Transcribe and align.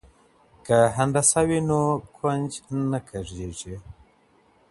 که 0.65 0.77
هندسه 0.97 1.41
وي 1.47 1.59
نو 1.69 1.81
کونج 2.15 2.51
نه 2.91 2.99
کږیږي. 3.09 3.75